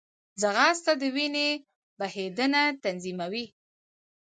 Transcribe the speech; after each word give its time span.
ځغاسته 0.41 0.91
د 1.01 1.03
وینې 1.15 1.49
بهېدنه 1.99 2.61
تنظیموي 2.83 3.45